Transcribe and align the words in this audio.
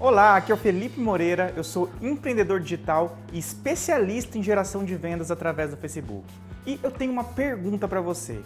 Olá, 0.00 0.36
aqui 0.36 0.52
é 0.52 0.54
o 0.54 0.58
Felipe 0.58 1.00
Moreira, 1.00 1.52
eu 1.56 1.64
sou 1.64 1.90
empreendedor 2.00 2.60
digital 2.60 3.18
e 3.32 3.38
especialista 3.40 4.38
em 4.38 4.42
geração 4.44 4.84
de 4.84 4.94
vendas 4.94 5.28
através 5.28 5.70
do 5.70 5.76
Facebook. 5.76 6.24
E 6.64 6.78
eu 6.84 6.90
tenho 6.92 7.10
uma 7.10 7.24
pergunta 7.24 7.88
para 7.88 8.00
você. 8.00 8.40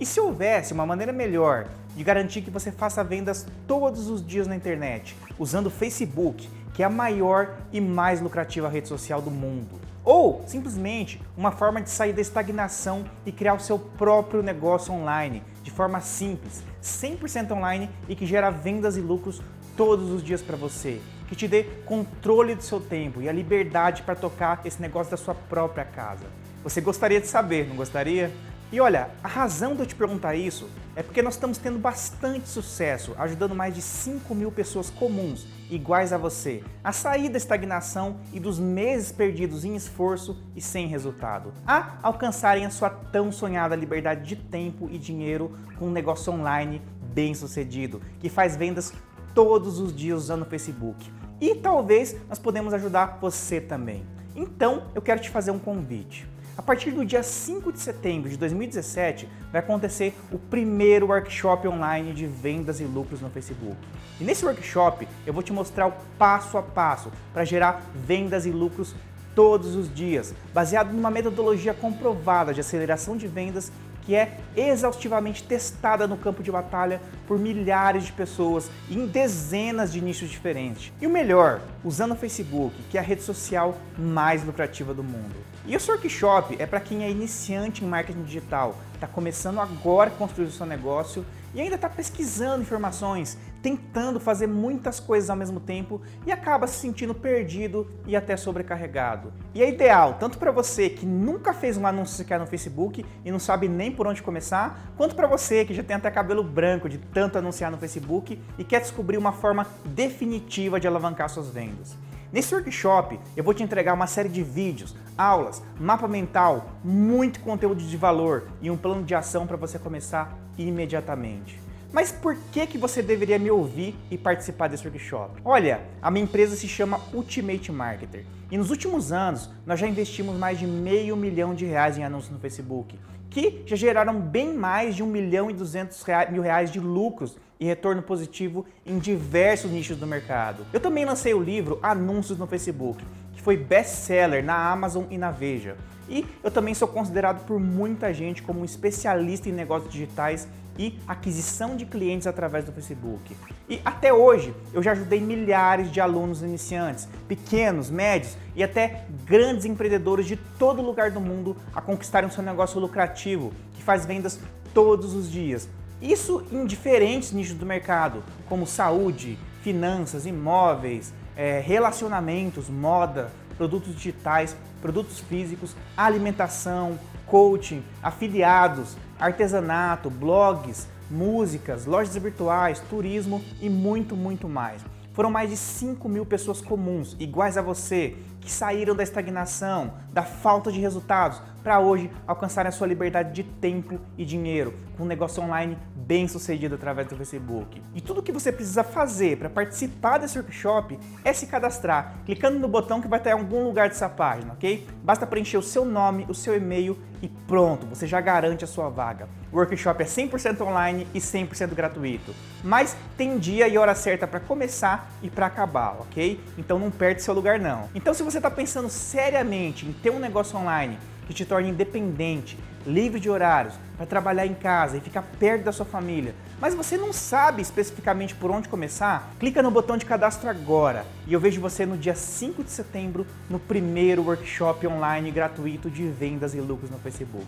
E 0.00 0.04
se 0.04 0.18
houvesse 0.18 0.72
uma 0.72 0.84
maneira 0.84 1.12
melhor 1.12 1.68
de 1.94 2.02
garantir 2.02 2.42
que 2.42 2.50
você 2.50 2.72
faça 2.72 3.04
vendas 3.04 3.46
todos 3.68 4.08
os 4.08 4.20
dias 4.20 4.48
na 4.48 4.56
internet, 4.56 5.16
usando 5.38 5.68
o 5.68 5.70
Facebook, 5.70 6.50
que 6.74 6.82
é 6.82 6.86
a 6.86 6.90
maior 6.90 7.56
e 7.72 7.80
mais 7.80 8.20
lucrativa 8.20 8.68
rede 8.68 8.88
social 8.88 9.22
do 9.22 9.30
mundo? 9.30 9.80
Ou 10.04 10.42
simplesmente 10.44 11.22
uma 11.36 11.52
forma 11.52 11.80
de 11.80 11.88
sair 11.88 12.14
da 12.14 12.20
estagnação 12.20 13.04
e 13.24 13.30
criar 13.30 13.54
o 13.54 13.60
seu 13.60 13.78
próprio 13.78 14.42
negócio 14.42 14.92
online, 14.92 15.40
de 15.62 15.70
forma 15.70 16.00
simples, 16.00 16.64
100% 16.82 17.52
online 17.52 17.88
e 18.08 18.16
que 18.16 18.26
gera 18.26 18.50
vendas 18.50 18.96
e 18.96 19.00
lucros 19.00 19.40
todos 19.76 20.10
os 20.10 20.22
dias 20.22 20.42
para 20.42 20.56
você, 20.56 21.00
que 21.28 21.36
te 21.36 21.46
dê 21.46 21.64
controle 21.84 22.54
do 22.54 22.62
seu 22.62 22.80
tempo 22.80 23.20
e 23.20 23.28
a 23.28 23.32
liberdade 23.32 24.02
para 24.02 24.14
tocar 24.14 24.62
esse 24.64 24.80
negócio 24.80 25.10
da 25.10 25.16
sua 25.16 25.34
própria 25.34 25.84
casa. 25.84 26.24
Você 26.64 26.80
gostaria 26.80 27.20
de 27.20 27.26
saber, 27.26 27.68
não 27.68 27.76
gostaria? 27.76 28.32
E 28.72 28.80
olha, 28.80 29.10
a 29.22 29.28
razão 29.28 29.76
de 29.76 29.82
eu 29.82 29.86
te 29.86 29.94
perguntar 29.94 30.34
isso 30.34 30.68
é 30.96 31.02
porque 31.02 31.22
nós 31.22 31.34
estamos 31.34 31.56
tendo 31.56 31.78
bastante 31.78 32.48
sucesso 32.48 33.14
ajudando 33.16 33.54
mais 33.54 33.72
de 33.72 33.80
5 33.80 34.34
mil 34.34 34.50
pessoas 34.50 34.90
comuns, 34.90 35.46
iguais 35.70 36.12
a 36.12 36.18
você, 36.18 36.64
a 36.82 36.90
sair 36.90 37.28
da 37.28 37.36
estagnação 37.36 38.16
e 38.32 38.40
dos 38.40 38.58
meses 38.58 39.12
perdidos 39.12 39.64
em 39.64 39.76
esforço 39.76 40.36
e 40.56 40.60
sem 40.60 40.88
resultado, 40.88 41.52
a 41.64 41.96
alcançarem 42.02 42.66
a 42.66 42.70
sua 42.70 42.90
tão 42.90 43.30
sonhada 43.30 43.76
liberdade 43.76 44.26
de 44.26 44.34
tempo 44.34 44.88
e 44.90 44.98
dinheiro 44.98 45.56
com 45.78 45.86
um 45.86 45.92
negócio 45.92 46.32
online 46.32 46.82
bem 47.14 47.34
sucedido, 47.34 48.02
que 48.18 48.28
faz 48.28 48.56
vendas 48.56 48.92
todos 49.36 49.78
os 49.78 49.94
dias 49.94 50.18
usando 50.18 50.42
o 50.42 50.46
Facebook. 50.46 51.12
E 51.38 51.54
talvez 51.54 52.16
nós 52.26 52.38
podemos 52.38 52.72
ajudar 52.72 53.18
você 53.20 53.60
também. 53.60 54.02
Então, 54.34 54.84
eu 54.94 55.02
quero 55.02 55.20
te 55.20 55.28
fazer 55.28 55.50
um 55.50 55.58
convite. 55.58 56.26
A 56.56 56.62
partir 56.62 56.90
do 56.90 57.04
dia 57.04 57.22
5 57.22 57.70
de 57.70 57.78
setembro 57.78 58.30
de 58.30 58.38
2017, 58.38 59.28
vai 59.52 59.60
acontecer 59.60 60.16
o 60.32 60.38
primeiro 60.38 61.08
workshop 61.08 61.68
online 61.68 62.14
de 62.14 62.26
vendas 62.26 62.80
e 62.80 62.84
lucros 62.84 63.20
no 63.20 63.28
Facebook. 63.28 63.76
E 64.18 64.24
nesse 64.24 64.42
workshop, 64.42 65.06
eu 65.26 65.34
vou 65.34 65.42
te 65.42 65.52
mostrar 65.52 65.86
o 65.86 65.92
passo 66.18 66.56
a 66.56 66.62
passo 66.62 67.12
para 67.34 67.44
gerar 67.44 67.82
vendas 67.94 68.46
e 68.46 68.50
lucros 68.50 68.94
todos 69.36 69.76
os 69.76 69.94
dias, 69.94 70.34
baseado 70.52 70.92
numa 70.92 71.10
metodologia 71.10 71.74
comprovada 71.74 72.52
de 72.52 72.60
aceleração 72.60 73.16
de 73.16 73.28
vendas 73.28 73.70
que 74.06 74.14
é 74.14 74.38
exaustivamente 74.56 75.42
testada 75.42 76.06
no 76.06 76.16
campo 76.16 76.42
de 76.42 76.50
batalha 76.50 77.02
por 77.26 77.38
milhares 77.38 78.04
de 78.04 78.12
pessoas 78.12 78.70
em 78.88 79.04
dezenas 79.04 79.92
de 79.92 80.00
nichos 80.00 80.30
diferentes. 80.30 80.92
E 81.00 81.06
o 81.08 81.10
melhor, 81.10 81.60
usando 81.84 82.12
o 82.12 82.16
Facebook, 82.16 82.74
que 82.88 82.96
é 82.96 83.00
a 83.00 83.04
rede 83.04 83.22
social 83.22 83.76
mais 83.98 84.44
lucrativa 84.44 84.94
do 84.94 85.02
mundo. 85.02 85.34
E 85.66 85.76
o 85.76 85.80
Workshop 85.88 86.54
é 86.60 86.64
para 86.64 86.78
quem 86.78 87.02
é 87.02 87.10
iniciante 87.10 87.84
em 87.84 87.88
marketing 87.88 88.22
digital, 88.22 88.76
está 88.94 89.08
começando 89.08 89.60
agora 89.60 90.08
a 90.08 90.12
construir 90.12 90.46
o 90.46 90.52
seu 90.52 90.64
negócio 90.64 91.26
e 91.56 91.60
ainda 91.62 91.76
está 91.76 91.88
pesquisando 91.88 92.60
informações, 92.60 93.38
tentando 93.62 94.20
fazer 94.20 94.46
muitas 94.46 95.00
coisas 95.00 95.30
ao 95.30 95.36
mesmo 95.36 95.58
tempo 95.58 96.02
e 96.26 96.30
acaba 96.30 96.66
se 96.66 96.78
sentindo 96.78 97.14
perdido 97.14 97.90
e 98.06 98.14
até 98.14 98.36
sobrecarregado. 98.36 99.32
E 99.54 99.62
é 99.62 99.68
ideal 99.68 100.18
tanto 100.20 100.36
para 100.36 100.52
você 100.52 100.90
que 100.90 101.06
nunca 101.06 101.54
fez 101.54 101.78
um 101.78 101.86
anúncio 101.86 102.14
sequer 102.14 102.38
no 102.38 102.46
Facebook 102.46 103.04
e 103.24 103.30
não 103.32 103.38
sabe 103.38 103.68
nem 103.68 103.90
por 103.90 104.06
onde 104.06 104.22
começar, 104.22 104.92
quanto 104.98 105.16
para 105.16 105.26
você 105.26 105.64
que 105.64 105.72
já 105.72 105.82
tem 105.82 105.96
até 105.96 106.10
cabelo 106.10 106.44
branco 106.44 106.90
de 106.90 106.98
tanto 106.98 107.38
anunciar 107.38 107.70
no 107.70 107.78
Facebook 107.78 108.38
e 108.58 108.62
quer 108.62 108.82
descobrir 108.82 109.16
uma 109.16 109.32
forma 109.32 109.66
definitiva 109.86 110.78
de 110.78 110.86
alavancar 110.86 111.30
suas 111.30 111.48
vendas. 111.48 111.96
Nesse 112.32 112.54
workshop, 112.54 113.20
eu 113.36 113.44
vou 113.44 113.54
te 113.54 113.62
entregar 113.62 113.94
uma 113.94 114.06
série 114.06 114.28
de 114.28 114.42
vídeos, 114.42 114.96
aulas, 115.16 115.62
mapa 115.78 116.08
mental, 116.08 116.66
muito 116.82 117.40
conteúdo 117.40 117.82
de 117.82 117.96
valor 117.96 118.48
e 118.60 118.70
um 118.70 118.76
plano 118.76 119.04
de 119.04 119.14
ação 119.14 119.46
para 119.46 119.56
você 119.56 119.78
começar 119.78 120.36
imediatamente. 120.58 121.60
Mas 121.92 122.12
por 122.12 122.36
que, 122.52 122.66
que 122.66 122.78
você 122.78 123.02
deveria 123.02 123.38
me 123.38 123.50
ouvir 123.50 123.94
e 124.10 124.18
participar 124.18 124.68
desse 124.68 124.86
workshop? 124.86 125.40
Olha, 125.44 125.80
a 126.02 126.10
minha 126.10 126.24
empresa 126.24 126.56
se 126.56 126.68
chama 126.68 127.00
Ultimate 127.12 127.70
Marketer 127.72 128.24
e 128.50 128.56
nos 128.56 128.70
últimos 128.70 129.12
anos 129.12 129.50
nós 129.64 129.80
já 129.80 129.86
investimos 129.86 130.36
mais 130.36 130.58
de 130.58 130.66
meio 130.66 131.16
milhão 131.16 131.54
de 131.54 131.64
reais 131.64 131.98
em 131.98 132.04
anúncios 132.04 132.32
no 132.32 132.38
Facebook, 132.38 132.98
que 133.28 133.62
já 133.66 133.76
geraram 133.76 134.20
bem 134.20 134.54
mais 134.54 134.94
de 134.94 135.02
um 135.02 135.06
milhão 135.06 135.50
e 135.50 135.52
duzentos 135.52 136.04
mil 136.30 136.42
reais 136.42 136.70
de 136.70 136.78
lucros 136.78 137.36
e 137.58 137.64
retorno 137.64 138.02
positivo 138.02 138.66
em 138.84 138.98
diversos 138.98 139.70
nichos 139.70 139.96
do 139.96 140.06
mercado. 140.06 140.66
Eu 140.72 140.80
também 140.80 141.04
lancei 141.04 141.34
o 141.34 141.42
livro 141.42 141.78
Anúncios 141.82 142.38
no 142.38 142.46
Facebook, 142.46 143.04
foi 143.46 143.56
best-seller 143.56 144.44
na 144.44 144.56
Amazon 144.72 145.04
e 145.08 145.16
na 145.16 145.30
Veja. 145.30 145.76
E 146.08 146.26
eu 146.42 146.50
também 146.50 146.74
sou 146.74 146.88
considerado 146.88 147.46
por 147.46 147.60
muita 147.60 148.12
gente 148.12 148.42
como 148.42 148.58
um 148.58 148.64
especialista 148.64 149.48
em 149.48 149.52
negócios 149.52 149.92
digitais 149.92 150.48
e 150.76 150.98
aquisição 151.06 151.76
de 151.76 151.86
clientes 151.86 152.26
através 152.26 152.64
do 152.64 152.72
Facebook. 152.72 153.36
E 153.68 153.80
até 153.84 154.12
hoje 154.12 154.52
eu 154.74 154.82
já 154.82 154.90
ajudei 154.90 155.20
milhares 155.20 155.92
de 155.92 156.00
alunos 156.00 156.42
iniciantes, 156.42 157.08
pequenos, 157.28 157.88
médios 157.88 158.36
e 158.56 158.64
até 158.64 159.04
grandes 159.24 159.64
empreendedores 159.64 160.26
de 160.26 160.34
todo 160.58 160.82
lugar 160.82 161.12
do 161.12 161.20
mundo 161.20 161.56
a 161.72 161.80
conquistarem 161.80 162.28
um 162.28 162.32
seu 162.32 162.42
negócio 162.42 162.80
lucrativo, 162.80 163.52
que 163.74 163.82
faz 163.82 164.04
vendas 164.04 164.40
todos 164.74 165.14
os 165.14 165.30
dias. 165.30 165.68
Isso 166.02 166.44
em 166.50 166.66
diferentes 166.66 167.30
nichos 167.30 167.54
do 167.54 167.64
mercado, 167.64 168.24
como 168.48 168.66
saúde, 168.66 169.38
finanças, 169.62 170.26
imóveis, 170.26 171.14
é, 171.36 171.60
relacionamentos, 171.60 172.68
moda, 172.68 173.30
produtos 173.56 173.94
digitais, 173.94 174.56
produtos 174.80 175.18
físicos, 175.18 175.76
alimentação, 175.96 176.98
coaching, 177.26 177.82
afiliados, 178.02 178.96
artesanato, 179.18 180.10
blogs, 180.10 180.88
músicas, 181.10 181.86
lojas 181.86 182.16
virtuais, 182.16 182.80
turismo 182.90 183.42
e 183.60 183.68
muito, 183.68 184.16
muito 184.16 184.48
mais. 184.48 184.82
Foram 185.12 185.30
mais 185.30 185.50
de 185.50 185.56
5 185.56 186.08
mil 186.08 186.26
pessoas 186.26 186.60
comuns, 186.60 187.16
iguais 187.18 187.56
a 187.56 187.62
você, 187.62 188.16
que 188.46 188.52
saíram 188.52 188.94
da 188.94 189.02
estagnação, 189.02 189.92
da 190.12 190.22
falta 190.22 190.70
de 190.70 190.78
resultados, 190.78 191.42
para 191.64 191.80
hoje 191.80 192.08
alcançarem 192.28 192.68
a 192.68 192.72
sua 192.72 192.86
liberdade 192.86 193.32
de 193.32 193.42
tempo 193.42 193.98
e 194.16 194.24
dinheiro 194.24 194.72
com 194.96 195.02
um 195.02 195.06
negócio 195.06 195.42
online 195.42 195.76
bem 195.94 196.28
sucedido 196.28 196.76
através 196.76 197.08
do 197.08 197.16
Facebook. 197.16 197.82
E 197.92 198.00
tudo 198.00 198.20
o 198.20 198.22
que 198.22 198.30
você 198.30 198.52
precisa 198.52 198.84
fazer 198.84 199.36
para 199.36 199.50
participar 199.50 200.18
desse 200.18 200.38
workshop 200.38 200.96
é 201.24 201.32
se 201.32 201.48
cadastrar, 201.48 202.14
clicando 202.24 202.60
no 202.60 202.68
botão 202.68 203.00
que 203.00 203.08
vai 203.08 203.18
estar 203.18 203.30
em 203.30 203.32
algum 203.32 203.64
lugar 203.64 203.88
dessa 203.88 204.08
página, 204.08 204.52
ok? 204.52 204.86
Basta 205.02 205.26
preencher 205.26 205.58
o 205.58 205.62
seu 205.62 205.84
nome, 205.84 206.24
o 206.28 206.34
seu 206.34 206.56
e-mail 206.56 206.96
e 207.20 207.28
pronto, 207.28 207.86
você 207.86 208.06
já 208.06 208.20
garante 208.20 208.62
a 208.62 208.68
sua 208.68 208.88
vaga. 208.88 209.28
O 209.50 209.56
workshop 209.56 210.02
é 210.02 210.06
100% 210.06 210.60
online 210.60 211.08
e 211.12 211.18
100% 211.18 211.74
gratuito, 211.74 212.34
mas 212.62 212.96
tem 213.16 213.38
dia 213.38 213.66
e 213.66 213.76
hora 213.76 213.94
certa 213.94 214.26
para 214.26 214.38
começar 214.38 215.10
e 215.22 215.30
para 215.30 215.46
acabar, 215.46 215.96
ok? 216.00 216.38
Então 216.56 216.78
não 216.78 216.90
perde 216.90 217.22
seu 217.22 217.34
lugar 217.34 217.58
não. 217.58 217.88
Então 217.94 218.14
se 218.14 218.22
você 218.36 218.38
está 218.38 218.50
pensando 218.50 218.90
seriamente 218.90 219.86
em 219.86 219.94
ter 219.94 220.10
um 220.10 220.18
negócio 220.18 220.58
online, 220.58 220.98
que 221.26 221.32
te 221.32 221.46
torne 221.46 221.70
independente, 221.70 222.58
livre 222.86 223.18
de 223.18 223.30
horários, 223.30 223.72
para 223.96 224.04
trabalhar 224.04 224.46
em 224.46 224.52
casa 224.52 224.98
e 224.98 225.00
ficar 225.00 225.22
perto 225.40 225.64
da 225.64 225.72
sua 225.72 225.86
família, 225.86 226.34
mas 226.60 226.74
você 226.74 226.98
não 226.98 227.14
sabe 227.14 227.62
especificamente 227.62 228.34
por 228.34 228.50
onde 228.50 228.68
começar, 228.68 229.30
clica 229.40 229.62
no 229.62 229.70
botão 229.70 229.96
de 229.96 230.04
cadastro 230.04 230.50
agora 230.50 231.06
e 231.26 231.32
eu 231.32 231.40
vejo 231.40 231.62
você 231.62 231.86
no 231.86 231.96
dia 231.96 232.14
5 232.14 232.62
de 232.62 232.70
setembro 232.70 233.26
no 233.48 233.58
primeiro 233.58 234.22
workshop 234.22 234.86
online 234.86 235.30
gratuito 235.30 235.88
de 235.88 236.06
vendas 236.06 236.54
e 236.54 236.60
lucros 236.60 236.90
no 236.90 236.98
Facebook. 236.98 237.46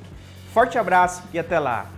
Forte 0.55 0.79
abraço 0.79 1.23
e 1.35 1.39
até 1.39 1.59
lá! 1.59 1.98